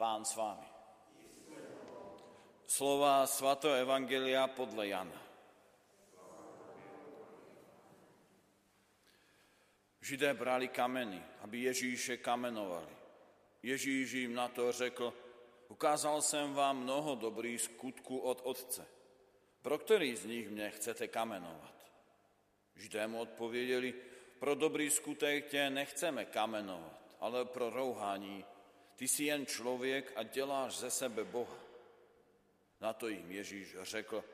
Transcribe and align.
Pán 0.00 0.24
s 0.24 0.32
vámi. 0.32 0.64
Slova 2.64 3.28
svatého 3.28 3.76
Evangelia 3.76 4.48
podle 4.48 4.88
Jana. 4.88 5.20
Židé 10.00 10.32
brali 10.34 10.72
kameny, 10.72 11.20
aby 11.44 11.68
Ježíše 11.68 12.16
kamenovali. 12.16 12.88
Ježíš 13.60 14.24
im 14.24 14.32
na 14.32 14.48
to 14.48 14.72
řekl, 14.72 15.12
ukázal 15.68 16.22
jsem 16.22 16.54
vám 16.54 16.80
mnoho 16.80 17.14
dobrých 17.14 17.60
skutků 17.60 18.18
od 18.18 18.40
Otce. 18.44 18.86
Pro 19.62 19.78
který 19.78 20.16
z 20.16 20.24
nich 20.24 20.48
mne 20.48 20.70
chcete 20.70 21.12
kamenovat? 21.12 21.76
Židé 22.76 23.04
mu 23.06 23.20
odpověděli, 23.20 23.94
pro 24.38 24.54
dobrý 24.54 24.90
skutek 24.90 25.52
tě 25.52 25.70
nechceme 25.70 26.24
kamenovat, 26.24 26.96
ale 27.20 27.44
pro 27.44 27.70
rouhání 27.70 28.44
ty 29.00 29.08
jsi 29.08 29.24
jen 29.24 29.46
člověk 29.46 30.12
a 30.16 30.22
děláš 30.22 30.76
ze 30.76 30.90
sebe 30.90 31.24
Boha. 31.24 31.56
Na 32.80 32.92
to 32.92 33.08
jim 33.08 33.32
Ježíš 33.32 33.76
řekl, 33.82 34.24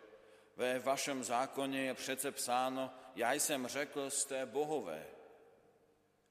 ve 0.56 0.78
vašem 0.78 1.24
zákoně 1.24 1.80
je 1.80 1.94
přece 1.94 2.32
psáno, 2.32 2.90
já 3.14 3.32
jsem 3.32 3.66
řekl, 3.66 4.10
jste 4.10 4.46
bohové. 4.46 5.06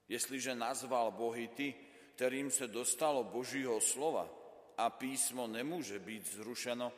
Jestliže 0.10 0.56
nazval 0.56 1.12
bohy 1.12 1.48
ty, 1.48 1.76
kterým 2.16 2.52
se 2.52 2.68
dostalo 2.68 3.24
Božího 3.24 3.82
slova 3.82 4.30
a 4.78 4.90
písmo 4.90 5.48
nemůže 5.48 6.00
být 6.00 6.28
zrušeno, 6.28 6.92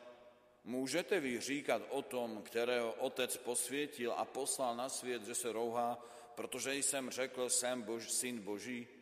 můžete 0.64 1.20
vy 1.20 1.40
říkat 1.40 1.82
o 1.88 2.02
tom, 2.02 2.42
kterého 2.42 2.92
otec 2.92 3.36
posvětil 3.36 4.12
a 4.12 4.24
poslal 4.24 4.76
na 4.76 4.88
svět, 4.88 5.22
že 5.22 5.34
se 5.34 5.52
rouhá, 5.52 5.98
protože 6.34 6.74
jsem 6.74 7.10
řekl, 7.10 7.48
jsem 7.48 7.82
Bož, 7.82 8.10
syn 8.10 8.42
Boží? 8.42 8.97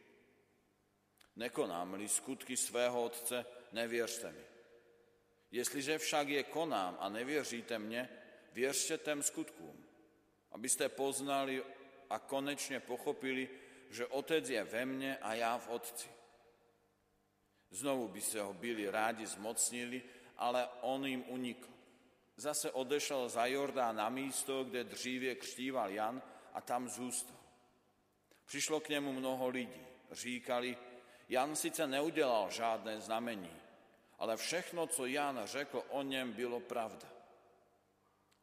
Nekonám-li 1.37 2.09
skutky 2.09 2.57
svého 2.57 3.05
Otce, 3.05 3.47
nevěřte 3.73 4.33
mi. 4.33 4.45
Jestliže 5.51 5.99
však 5.99 6.29
je 6.29 6.43
konám 6.43 6.97
a 7.01 7.09
nevěříte 7.09 7.79
mně, 7.79 8.09
věřte 8.53 8.99
tém 8.99 9.23
skutkům, 9.23 9.85
abyste 10.53 10.89
poznali 10.89 11.65
a 12.11 12.19
konečně 12.19 12.81
pochopili, 12.81 13.49
že 13.91 14.07
Otec 14.07 14.49
je 14.49 14.65
ve 14.65 14.87
mne 14.87 15.19
a 15.19 15.35
já 15.35 15.59
v 15.59 15.69
Otci. 15.69 16.09
Znovu 17.71 18.09
by 18.09 18.21
se 18.21 18.41
ho 18.41 18.55
byli 18.55 18.91
rádi 18.91 19.27
zmocnili, 19.27 20.03
ale 20.37 20.69
on 20.81 21.07
jim 21.07 21.25
unikl. 21.29 21.69
Zase 22.37 22.71
odešel 22.71 23.29
za 23.29 23.47
Jordán 23.47 23.97
na 23.97 24.09
místo, 24.09 24.65
kde 24.65 24.85
dřívě 24.85 25.35
křtíval 25.35 25.91
Jan 25.91 26.23
a 26.53 26.61
tam 26.61 26.89
zůstal. 26.89 27.37
Přišlo 28.45 28.81
k 28.81 28.89
němu 28.89 29.13
mnoho 29.13 29.49
lidí. 29.49 29.87
Říkali, 30.11 30.77
Jan 31.29 31.57
sice 31.57 31.87
neudělal 31.87 32.51
žádné 32.51 33.01
znamení, 33.01 33.57
ale 34.19 34.37
všechno, 34.37 34.87
co 34.87 35.07
Jan 35.07 35.41
řekl 35.45 35.85
o 35.89 36.03
něm, 36.03 36.33
bylo 36.33 36.61
pravda. 36.61 37.09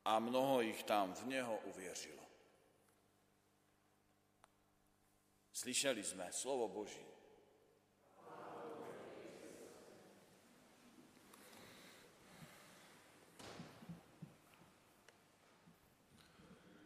A 0.05 0.19
mnoho 0.19 0.61
jich 0.61 0.83
tam 0.83 1.13
v 1.13 1.25
něho 1.27 1.57
uvěřilo. 1.57 2.23
Slyšeli 5.53 6.03
jsme 6.03 6.31
slovo 6.31 6.67
Boží. 6.67 7.05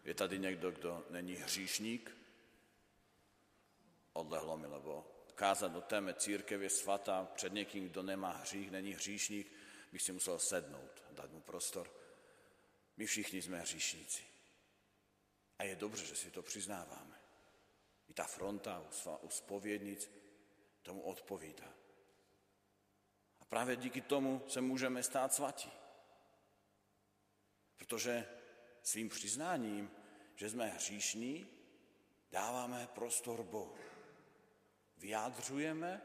Je 0.04 0.14
tady 0.14 0.40
někdo, 0.40 0.72
kdo 0.72 1.06
není 1.10 1.34
hříšník? 1.34 2.18
Odlehlo 4.14 4.58
mi, 4.58 4.68
lebo 4.68 5.17
kázat 5.38 5.76
o 5.76 5.82
téme 5.82 6.14
církev 6.14 6.62
je 6.62 6.70
svatá, 6.70 7.26
před 7.26 7.54
někým, 7.54 7.90
kdo 7.90 8.04
nemá 8.04 8.32
hřích, 8.32 8.72
není 8.72 8.92
hříšník, 8.92 9.52
bych 9.92 10.02
si 10.02 10.12
musel 10.12 10.40
sednout, 10.40 11.04
dát 11.12 11.32
mu 11.32 11.42
prostor. 11.42 11.94
My 12.98 13.06
všichni 13.06 13.42
jsme 13.42 13.60
hříšníci. 13.60 14.24
A 15.60 15.64
je 15.64 15.76
dobře, 15.76 16.06
že 16.06 16.16
si 16.16 16.32
to 16.32 16.42
přiznáváme. 16.42 17.22
I 18.08 18.14
ta 18.14 18.24
fronta 18.24 18.84
u 19.22 19.30
spovědnic 19.30 20.12
tomu 20.82 21.02
odpovídá. 21.02 21.74
A 23.40 23.46
právě 23.46 23.76
díky 23.76 24.02
tomu 24.02 24.46
se 24.48 24.62
můžeme 24.62 25.04
stát 25.04 25.34
svatí. 25.34 25.72
Protože 27.76 28.28
svým 28.82 29.10
přiznáním, 29.10 29.92
že 30.36 30.50
jsme 30.50 30.68
hříšní, 30.68 31.48
dáváme 32.32 32.88
prostor 32.94 33.44
Bohu 33.44 33.78
vyjádřujeme, 34.98 36.02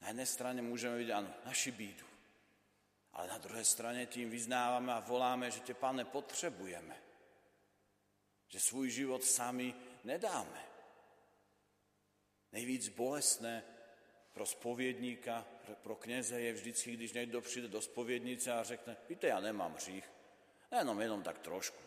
na 0.00 0.08
jedné 0.08 0.26
straně 0.26 0.62
můžeme 0.62 0.96
vidět, 0.96 1.12
ano, 1.12 1.34
naši 1.44 1.70
bídu, 1.70 2.06
ale 3.12 3.28
na 3.28 3.38
druhé 3.38 3.64
straně 3.64 4.06
tím 4.06 4.30
vyznáváme 4.30 4.92
a 4.92 5.00
voláme, 5.00 5.50
že 5.50 5.60
tě, 5.60 5.74
pane, 5.74 6.04
potřebujeme. 6.04 6.96
Že 8.48 8.60
svůj 8.60 8.90
život 8.90 9.24
sami 9.24 9.74
nedáme. 10.04 10.64
Nejvíc 12.52 12.88
bolestné 12.88 13.64
pro 14.32 14.46
spovědníka, 14.46 15.46
pro 15.82 15.96
kněze 15.96 16.40
je 16.40 16.52
vždycky, 16.52 16.92
když 16.92 17.12
někdo 17.12 17.40
přijde 17.40 17.68
do 17.68 17.82
spovědnice 17.82 18.52
a 18.52 18.62
řekne, 18.62 18.96
víte, 19.08 19.26
já 19.26 19.40
nemám 19.40 19.74
hřích, 19.74 20.10
jenom, 20.78 21.00
jenom 21.00 21.22
tak 21.22 21.38
trošku. 21.38 21.82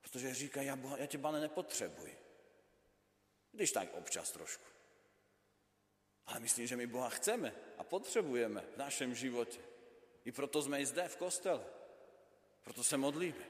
Protože 0.00 0.34
říká, 0.34 0.62
já, 0.62 0.78
já 0.96 1.06
tě, 1.06 1.18
pane, 1.18 1.40
nepotřebuji. 1.40 2.19
Když 3.52 3.72
tak 3.72 3.94
občas 3.94 4.30
trošku. 4.30 4.64
Ale 6.26 6.40
myslím, 6.40 6.66
že 6.66 6.76
my 6.76 6.86
Boha 6.86 7.08
chceme 7.08 7.54
a 7.78 7.84
potřebujeme 7.84 8.60
v 8.60 8.76
našem 8.76 9.14
životě. 9.14 9.60
I 10.24 10.32
proto 10.32 10.62
jsme 10.62 10.80
i 10.80 10.86
zde 10.86 11.08
v 11.08 11.16
kostele. 11.16 11.66
Proto 12.62 12.84
se 12.84 12.96
modlíme. 12.96 13.46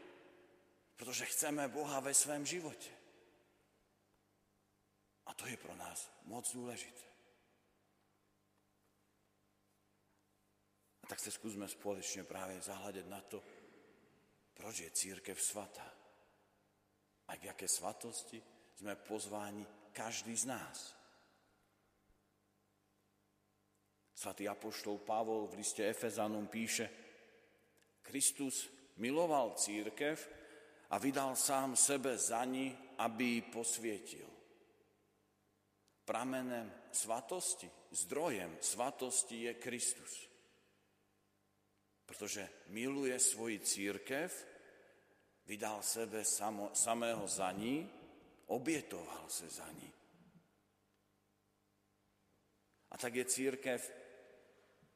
Protože 0.97 1.25
chceme 1.25 1.69
Boha 1.69 2.01
ve 2.01 2.15
svém 2.15 2.47
životě. 2.47 2.91
A 5.27 5.35
to 5.35 5.47
je 5.47 5.57
pro 5.57 5.75
nás 5.75 6.11
moc 6.23 6.53
důležité. 6.53 7.05
A 11.03 11.07
tak 11.07 11.21
se 11.21 11.31
zkusme 11.31 11.69
společně 11.69 12.25
právě 12.25 12.61
zahledět 12.61 13.09
na 13.09 13.21
to, 13.21 13.43
proč 14.55 14.79
je 14.79 14.91
církev 14.91 15.43
svatá. 15.43 15.95
A 17.29 17.37
k 17.37 17.45
jaké 17.45 17.69
svatosti 17.69 18.43
jsme 18.75 18.97
pozváni 18.97 19.67
každý 19.93 20.37
z 20.37 20.45
nás. 20.45 20.97
Svatý 24.15 24.49
apoštol 24.49 25.01
Pavol 25.01 25.49
v 25.49 25.65
liste 25.65 25.81
Efezanom 25.81 26.45
píše, 26.45 26.91
Kristus 28.05 28.69
miloval 29.01 29.57
církev 29.57 30.21
a 30.91 30.99
vydal 30.99 31.37
sám 31.37 31.77
sebe 31.77 32.19
za 32.19 32.45
ní, 32.45 32.77
aby 33.01 33.25
ji 33.25 33.43
posvietil. 33.49 34.29
Pramenem 36.05 36.69
svatosti, 36.93 37.71
zdrojem 37.91 38.59
svatosti 38.61 39.43
je 39.49 39.53
Kristus. 39.55 40.29
Protože 42.07 42.49
miluje 42.67 43.19
svoji 43.19 43.59
církev, 43.59 44.47
vydal 45.47 45.83
sebe 45.83 46.25
samo, 46.25 46.75
samého 46.75 47.25
za 47.29 47.53
ní 47.53 48.00
Obietoval 48.51 49.29
se 49.29 49.49
za 49.49 49.69
ní. 49.71 49.93
A 52.91 52.99
tak 52.99 53.15
je 53.15 53.25
církev 53.25 53.93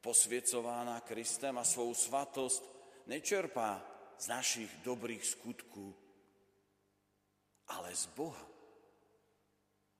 posvěcována 0.01 0.99
Kristem 0.99 1.57
a 1.57 1.63
svou 1.63 1.93
svatost 1.93 2.63
nečerpá 3.07 3.79
z 4.17 4.27
našich 4.27 4.71
dobrých 4.83 5.25
skutků, 5.25 5.95
ale 7.67 7.95
z 7.95 8.05
Boha. 8.05 8.47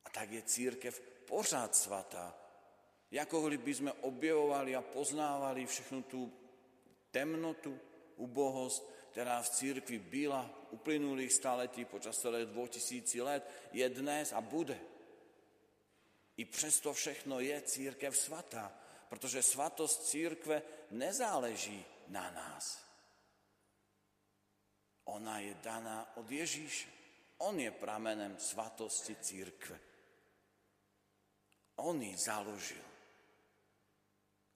A 0.06 0.10
tak 0.10 0.32
je 0.32 0.42
církev 0.42 1.00
pořád 1.26 1.76
svatá. 1.76 2.36
Jako 3.12 3.48
by 3.48 3.74
sme 3.74 3.92
objevovali 4.04 4.76
a 4.76 4.84
poznávali 4.84 5.64
všechnu 5.66 6.04
tú 6.04 6.28
temnotu, 7.12 7.80
ubohost, 8.20 8.84
která 9.16 9.40
v 9.42 9.50
církvi 9.50 10.00
byla 10.00 10.44
uplynulých 10.76 11.34
staletí 11.34 11.86
počas 11.86 12.20
celé 12.20 12.46
2000 12.46 13.22
let, 13.22 13.44
je 13.72 13.90
dnes 13.90 14.34
a 14.34 14.42
bude. 14.42 14.76
I 16.38 16.46
přesto 16.46 16.94
všechno 16.94 17.40
je 17.40 17.62
církev 17.62 18.12
svatá, 18.18 18.72
protože 19.10 19.44
svatost 19.44 20.12
církve 20.12 20.62
nezáleží 20.92 21.86
na 22.08 22.32
nás. 22.32 22.84
Ona 25.06 25.40
je 25.40 25.54
daná 25.64 26.18
od 26.18 26.28
Ježíše. 26.32 26.90
On 27.38 27.60
je 27.60 27.72
pramenem 27.72 28.36
svatosti 28.40 29.16
církve. 29.16 29.80
On 31.76 32.02
ji 32.02 32.18
založil. 32.18 32.84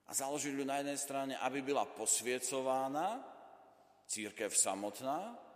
A 0.07 0.13
založil 0.13 0.59
ju 0.59 0.65
na 0.65 0.81
jednej 0.81 0.97
strane, 0.97 1.37
aby 1.37 1.61
byla 1.61 1.85
posviecována, 1.85 3.21
církev 4.09 4.57
samotná 4.57 5.48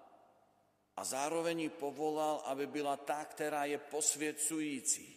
a 0.94 1.02
zároveň 1.02 1.60
ji 1.60 1.72
povolal, 1.74 2.46
aby 2.46 2.68
byla 2.68 2.98
tá, 3.02 3.26
ktorá 3.26 3.66
je 3.66 3.78
posvěcující. 3.78 5.10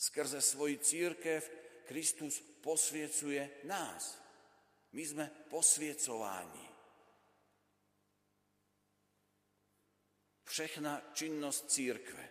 Skrze 0.00 0.40
svoji 0.40 0.80
církev 0.80 1.44
Kristus 1.84 2.40
posviecuje 2.64 3.68
nás. 3.68 4.16
My 4.96 5.02
sme 5.04 5.26
posviecováni. 5.52 6.66
Všechna 10.50 11.14
činnosť 11.14 11.60
církve 11.68 12.24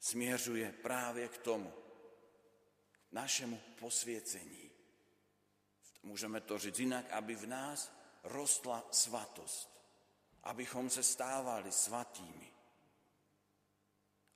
smieřuje 0.00 0.72
práve 0.80 1.28
k 1.28 1.36
tomu, 1.44 1.68
k 1.68 3.10
našemu 3.12 3.76
posviecení. 3.76 4.70
Môžeme 6.02 6.40
to 6.42 6.56
žiť 6.58 6.74
inak, 6.82 7.06
aby 7.14 7.36
v 7.36 7.46
nás 7.46 7.92
rostla 8.32 8.82
svatosť, 8.90 9.68
abychom 10.42 10.90
sa 10.90 11.02
stávali 11.02 11.72
svatými. 11.72 12.48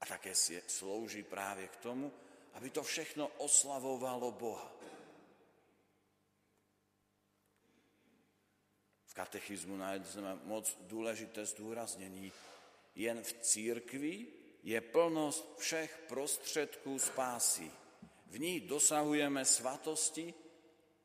A 0.00 0.06
také 0.06 0.34
si 0.34 0.60
slouží 0.66 1.22
práve 1.22 1.66
k 1.68 1.76
tomu, 1.76 2.12
aby 2.54 2.70
to 2.70 2.82
všechno 2.82 3.28
oslavovalo 3.42 4.32
Boha. 4.32 4.72
V 9.06 9.12
katechizmu 9.14 9.76
nájdeme 9.76 10.44
moc 10.44 10.68
dôležité 10.84 11.44
zdôraznení. 11.48 12.32
Jen 12.94 13.22
v 13.24 13.32
církvi 13.40 14.14
je 14.62 14.80
plnosť 14.80 15.44
všech 15.56 15.92
prostředků 16.08 16.98
spásy. 16.98 17.70
V 18.26 18.38
ní 18.38 18.60
dosahujeme 18.60 19.44
svatosti 19.44 20.34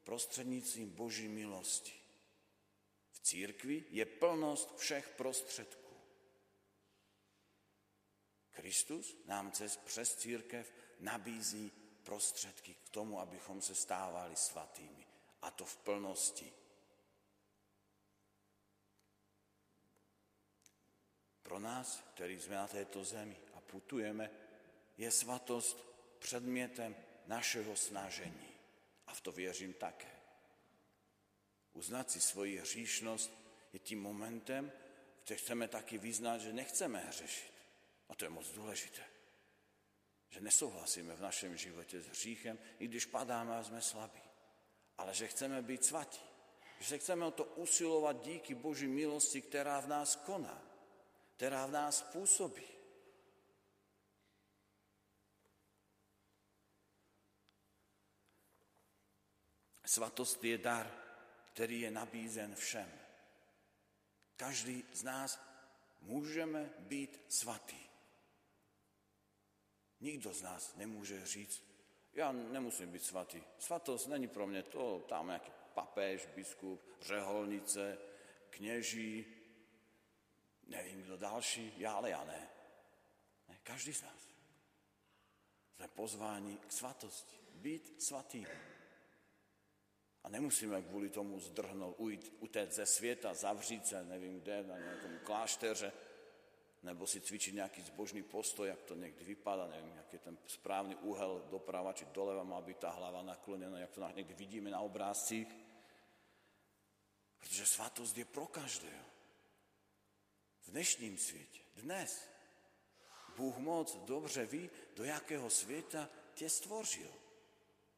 prostředníctvím 0.04 0.90
Boží 0.90 1.28
milosti. 1.28 2.01
Církvi 3.22 3.86
je 3.90 4.06
plnosť 4.06 4.76
všech 4.76 5.10
prostředků. 5.10 5.96
Kristus 8.52 9.18
nám 9.26 9.52
cez, 9.52 9.78
přes 9.78 10.16
církev 10.16 10.74
nabízí 11.00 11.72
prostředky 12.04 12.74
k 12.74 12.90
tomu, 12.90 13.20
abychom 13.20 13.62
se 13.62 13.76
stávali 13.76 14.36
svatými. 14.36 15.08
A 15.42 15.52
to 15.52 15.66
v 15.66 15.78
plnosti. 15.78 16.54
Pro 21.44 21.60
nás, 21.60 22.00
ktorí 22.16 22.40
sme 22.40 22.56
na 22.56 22.68
této 22.68 23.04
zemi 23.04 23.36
a 23.54 23.60
putujeme, 23.60 24.32
je 24.96 25.12
svatosť 25.12 25.78
předmětem 26.20 26.96
našeho 27.28 27.76
snažení. 27.76 28.56
A 29.08 29.14
v 29.14 29.22
to 29.22 29.32
věřím 29.32 29.74
také. 29.74 30.21
Uznať 31.74 32.06
si 32.10 32.20
svoji 32.20 32.60
hříšnosť 32.60 33.32
je 33.74 33.80
tým 33.80 34.04
momentem, 34.04 34.68
kde 35.24 35.36
chceme 35.36 35.68
taky 35.68 35.98
vyznať, 35.98 36.42
že 36.42 36.58
nechceme 36.58 37.00
hřešiť. 37.00 37.54
A 38.10 38.16
to 38.16 38.28
je 38.28 38.32
moc 38.32 38.48
dôležité. 38.52 39.04
Že 40.32 40.40
nesouhlasíme 40.44 41.16
v 41.16 41.22
našem 41.22 41.56
živote 41.58 42.02
s 42.02 42.08
hříchem, 42.08 42.60
i 42.80 42.88
když 42.88 43.08
padáme 43.08 43.56
a 43.56 43.64
sme 43.64 43.80
slabí. 43.80 44.24
Ale 45.00 45.16
že 45.16 45.32
chceme 45.32 45.62
byť 45.64 45.82
svatí. 45.84 46.24
Že 46.82 46.86
sa 46.88 46.98
chceme 46.98 47.24
o 47.30 47.36
to 47.36 47.46
usilovať 47.62 48.16
díky 48.26 48.52
Boží 48.56 48.90
milosti, 48.90 49.40
ktorá 49.46 49.80
v 49.86 49.92
nás 49.92 50.20
koná. 50.28 50.56
Ktorá 51.38 51.70
v 51.70 51.76
nás 51.78 52.04
pôsobí. 52.12 52.66
Svatost 59.92 60.40
je 60.40 60.56
dar, 60.56 60.88
ktorý 61.54 61.88
je 61.88 61.92
nabízen 61.92 62.52
všem. 62.56 62.90
Každý 64.40 64.82
z 64.96 65.02
nás 65.04 65.38
môžeme 66.08 66.66
byť 66.90 67.12
svatý. 67.30 67.82
Nikto 70.02 70.34
z 70.34 70.42
nás 70.42 70.74
nemôže 70.82 71.22
říct, 71.26 71.62
ja 72.18 72.34
nemusím 72.34 72.92
byť 72.92 73.04
svatý. 73.04 73.40
Svatosť 73.62 74.12
není 74.12 74.28
pro 74.28 74.50
mňa 74.50 74.64
to, 74.68 75.06
tam 75.06 75.30
nejaký 75.30 75.52
papéž, 75.72 76.28
biskup, 76.36 76.82
řeholnice, 77.02 77.98
kněží, 78.50 79.26
nevím 80.68 81.04
kto 81.04 81.18
další, 81.18 81.74
ja 81.78 81.94
ale 81.94 82.10
ja 82.10 82.24
ne. 82.24 82.42
ne. 83.48 83.56
Každý 83.64 83.94
z 83.94 84.04
nás. 84.04 84.22
Sme 85.78 85.88
pozváni 85.96 86.58
k 86.58 86.72
svatosti, 86.72 87.38
byť 87.62 87.84
svatým. 88.02 88.48
A 90.22 90.30
nemusíme 90.30 90.78
kvôli 90.86 91.10
tomu 91.10 91.42
zdrhnúť, 91.42 92.46
utéct 92.46 92.78
ze 92.78 92.86
sveta, 92.86 93.34
zavřít 93.34 93.88
se, 93.88 94.04
nevím 94.06 94.38
kde, 94.42 94.64
na 94.64 94.78
nejakom 94.78 95.16
kláštere, 95.26 95.90
nebo 96.82 97.06
si 97.06 97.22
cvičiť 97.22 97.58
nejaký 97.62 97.82
zbožný 97.94 98.26
postoj, 98.26 98.70
jak 98.70 98.82
to 98.90 98.98
niekde 98.98 99.22
vypadá, 99.22 99.70
neviem, 99.70 99.94
aký 100.02 100.18
je 100.18 100.26
ten 100.30 100.38
správny 100.50 100.98
úhel 101.06 101.46
doprava, 101.50 101.94
či 101.94 102.10
doleva 102.10 102.42
má 102.42 102.58
byť 102.62 102.78
tá 102.78 102.90
hlava 102.98 103.22
naklonená, 103.22 103.78
jak 103.82 103.94
to 103.94 104.02
niekde 104.02 104.34
vidíme 104.34 104.70
na 104.74 104.82
obrázcích. 104.82 105.46
Pretože 107.38 107.66
svatosť 107.66 108.18
je 108.18 108.26
pro 108.26 108.46
každého. 108.50 109.06
V 110.62 110.68
dnešním 110.74 111.18
svete, 111.18 111.62
dnes, 111.82 112.30
Bůh 113.38 113.58
moc 113.58 113.96
dobře 114.06 114.46
ví, 114.46 114.70
do 114.96 115.04
jakého 115.04 115.50
sveta 115.50 116.10
tě 116.34 116.50
stvořil. 116.50 117.14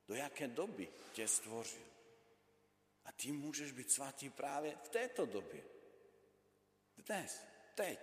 Do 0.08 0.16
jaké 0.16 0.48
doby 0.48 0.88
tě 1.14 1.28
stvořil. 1.28 1.93
A 3.06 3.12
ty 3.12 3.36
môžeš 3.36 3.76
byť 3.76 3.88
svatý 3.90 4.28
práve 4.32 4.72
v 4.72 4.90
této 4.90 5.26
době. 5.26 5.64
Dnes, 6.98 7.44
teď. 7.76 8.00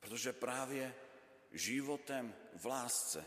Protože 0.00 0.32
právě 0.32 0.94
životem 1.52 2.34
v 2.56 2.64
lásce 2.66 3.24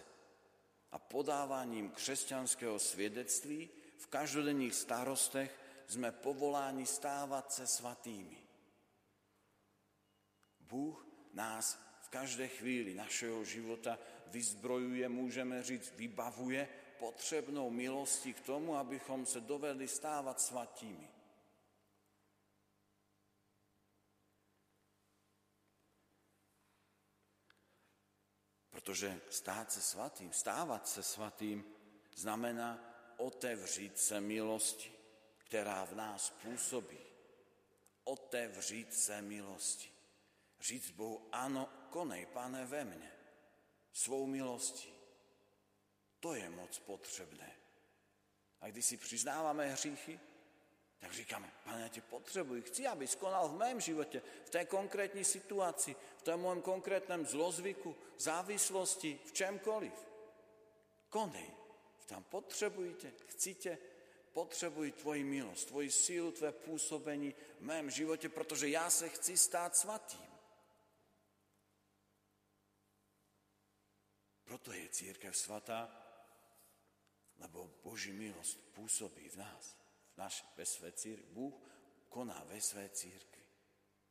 a 0.92 1.00
podávaním 1.00 1.92
křesťanského 1.92 2.80
svědectví 2.80 3.70
v 3.98 4.08
každodenních 4.08 4.76
starostech 4.76 5.52
sme 5.92 6.16
povoláni 6.16 6.88
stávať 6.88 7.52
se 7.52 7.66
svatými. 7.68 8.40
Bůh 10.60 11.06
nás 11.36 11.76
každé 12.12 12.48
chvíli 12.48 12.92
našeho 12.92 13.40
života 13.48 13.96
vyzbrojuje, 14.36 15.08
môžeme 15.08 15.64
říct, 15.64 15.96
vybavuje 15.96 16.68
potrebnou 17.00 17.72
milostí 17.72 18.36
k 18.36 18.44
tomu, 18.44 18.76
abychom 18.76 19.26
se 19.26 19.40
dovedli 19.40 19.88
stávať 19.88 20.40
svatými. 20.40 21.08
Protože 28.70 29.22
stát 29.30 29.72
se 29.72 29.82
svatým, 29.82 30.34
stávat 30.34 30.88
se 30.88 31.04
svatým, 31.04 31.64
znamená 32.16 32.76
otevřít 33.18 34.00
se 34.00 34.22
milosti, 34.22 34.92
která 35.38 35.86
v 35.86 35.96
nás 35.96 36.30
působí. 36.44 37.00
Otevřít 38.04 38.94
se 38.94 39.22
milosti. 39.22 39.90
Říct 40.60 40.92
Bohu, 40.92 41.30
ano, 41.32 41.81
konej, 41.92 42.32
pane, 42.32 42.64
ve 42.64 42.88
mne. 42.88 43.12
Svou 43.92 44.24
milostí. 44.24 44.88
To 46.24 46.32
je 46.32 46.48
moc 46.50 46.80
potřebné. 46.80 47.52
A 48.62 48.72
když 48.72 48.86
si 48.86 48.98
přiznáváme 48.98 49.68
hříchy, 49.68 50.20
tak 51.02 51.14
říkáme, 51.14 51.52
pane, 51.66 51.82
ja 51.82 51.90
te 51.90 52.02
potrebuji, 52.02 52.62
chci, 52.62 52.88
aby 52.88 53.08
skonal 53.08 53.50
v 53.50 53.58
mém 53.58 53.82
živote, 53.82 54.22
v 54.22 54.50
té 54.50 54.66
konkrétnej 54.70 55.26
situácii, 55.26 55.98
v 55.98 56.22
tom 56.22 56.46
môjom 56.46 56.62
konkrétnom 56.62 57.26
zlozvyku, 57.26 57.90
závislosti, 58.22 59.18
v 59.26 59.32
čemkoliv. 59.34 59.96
Konej, 61.10 61.50
tam 62.06 62.22
potrebujete, 62.30 63.12
chcite, 63.34 63.72
potrebuj 64.30 65.02
tvoji 65.02 65.26
milosť, 65.26 65.74
tvoji 65.74 65.90
sílu, 65.92 66.32
tvoje 66.32 66.54
pôsobení 66.54 67.34
v 67.60 67.64
mém 67.66 67.90
živote, 67.90 68.30
protože 68.30 68.70
ja 68.70 68.86
sa 68.94 69.10
chci 69.10 69.34
stáť 69.34 69.72
svatým. 69.76 70.31
Proto 74.52 74.76
je 74.76 74.84
církev 74.92 75.32
svatá, 75.32 75.88
lebo 77.40 77.72
Boží 77.88 78.12
milosť 78.12 78.76
pôsobí 78.76 79.32
v 79.32 79.40
nás 79.40 79.80
naš, 80.20 80.44
ve 80.60 80.68
své 80.68 80.92
církvi. 80.92 81.32
Bůh 81.32 81.56
koná 82.12 82.44
ve 82.52 82.60
své 82.60 82.92
církvi. 82.92 83.48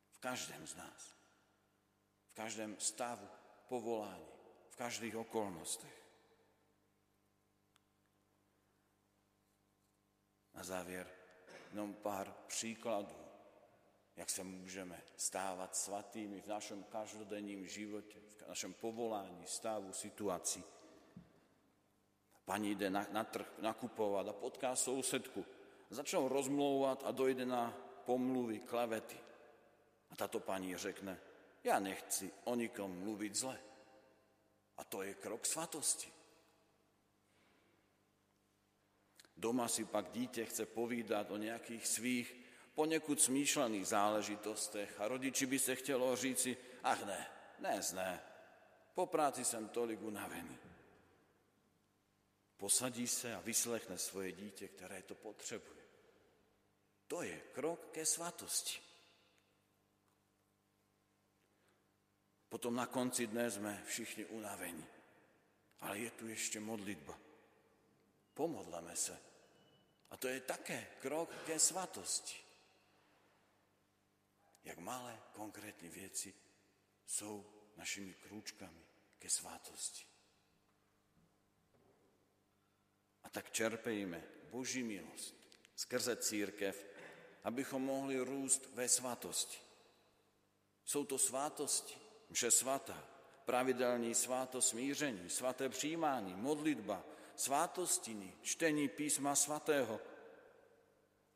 V 0.09 0.17
každém 0.17 0.67
z 0.67 0.75
nás. 0.81 1.13
V 2.25 2.33
každém 2.33 2.73
stavu, 2.81 3.29
povolání, 3.69 4.33
v 4.69 4.75
každých 4.75 5.15
okolnostech. 5.15 5.97
Na 10.57 10.63
závěr 10.63 11.05
jenom 11.69 11.93
pár 11.93 12.33
příkladů, 12.49 13.20
jak 14.15 14.29
se 14.29 14.43
můžeme 14.43 15.01
stávat 15.15 15.75
svatými 15.75 16.41
v 16.41 16.47
našem 16.47 16.83
každodenním 16.83 17.67
životě, 17.67 18.19
v 18.37 18.47
našem 18.47 18.73
povolání, 18.73 19.47
stavu, 19.47 19.93
situaci. 19.93 20.63
Pani 22.45 22.75
jde 22.75 22.89
na, 22.89 23.07
na 23.11 23.23
trh 23.23 23.47
nakupovat 23.59 24.27
a 24.27 24.33
potká 24.33 24.75
sousedku, 24.75 25.45
začal 25.89 26.27
rozmlouvat 26.27 27.03
a 27.05 27.11
dojde 27.11 27.45
na 27.45 27.77
pomluvy, 28.05 28.59
klevety. 28.59 29.17
A 30.11 30.15
táto 30.15 30.39
paní 30.39 30.75
řekne, 30.75 31.19
ja 31.63 31.79
nechci 31.79 32.27
o 32.49 32.57
nikom 32.57 32.89
mluviť 32.89 33.33
zle. 33.35 33.57
A 34.77 34.81
to 34.83 35.05
je 35.05 35.13
krok 35.13 35.45
svatosti. 35.45 36.09
Doma 39.37 39.67
si 39.67 39.85
pak 39.85 40.11
dítě 40.11 40.45
chce 40.45 40.65
povídať 40.65 41.29
o 41.29 41.37
nejakých 41.37 41.85
svých 41.87 42.40
ponekud 42.81 43.21
smýšlených 43.21 43.93
záležitostech 43.93 44.97
a 44.97 45.05
rodiči 45.05 45.45
by 45.45 45.59
se 45.59 45.75
chtělo 45.75 46.15
říci, 46.15 46.57
ach 46.83 47.05
ne, 47.05 47.21
ne, 47.61 47.77
ne, 47.93 48.11
po 48.97 49.05
práci 49.05 49.45
som 49.45 49.69
tolik 49.69 50.01
unavený. 50.01 50.57
Posadí 52.57 53.05
sa 53.05 53.37
a 53.37 53.45
vyslechne 53.45 53.97
svoje 53.97 54.33
dieťa, 54.33 54.67
ktoré 54.73 55.01
to 55.05 55.13
potrebuje. 55.13 55.85
To 57.09 57.21
je 57.21 57.53
krok 57.53 57.93
ke 57.93 58.05
svatosti. 58.05 58.77
Potom 62.49 62.77
na 62.77 62.85
konci 62.85 63.29
dne 63.29 63.49
sme 63.49 63.73
všichni 63.85 64.29
unavení. 64.29 64.85
Ale 65.81 66.05
je 66.05 66.09
tu 66.13 66.29
ešte 66.29 66.61
modlitba. 66.61 67.17
Pomodleme 68.37 68.93
sa 68.93 69.17
a 70.11 70.13
to 70.19 70.27
je 70.27 70.43
také 70.43 70.99
krok 70.99 71.31
ke 71.47 71.55
svatosti. 71.55 72.40
Jak 74.63 74.77
malé 74.77 75.17
konkrétne 75.33 75.89
veci 75.89 76.29
sú 77.01 77.41
našimi 77.77 78.13
krúčkami 78.13 79.17
ke 79.17 79.29
svatosti. 79.29 80.05
A 83.21 83.27
tak 83.29 83.53
čerpejme 83.53 84.49
Boží 84.49 84.81
milosť 84.85 85.41
skrze 85.81 86.13
církev, 86.21 86.75
abychom 87.43 87.81
mohli 87.81 88.21
rúst 88.21 88.69
ve 88.77 88.85
svatosti. 88.85 89.57
Sú 90.85 91.05
to 91.09 91.17
svátosti, 91.17 91.97
mše 92.29 92.51
svatá, 92.51 92.97
pravidelný 93.45 94.13
sváto 94.13 94.61
smíření, 94.61 95.29
svaté 95.29 95.69
přijímání, 95.69 96.33
modlitba, 96.35 97.03
svátostiny, 97.35 98.33
čtení 98.41 98.89
písma 98.89 99.35
svatého, 99.35 99.99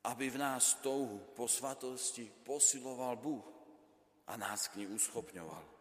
aby 0.05 0.29
v 0.29 0.37
nás 0.37 0.73
touhu 0.73 1.19
po 1.33 1.47
svatosti 1.47 2.31
posiloval 2.43 3.15
Bůh 3.15 3.45
a 4.27 4.37
nás 4.37 4.67
k 4.67 4.75
ní 4.75 4.87
uschopňoval. 4.87 5.74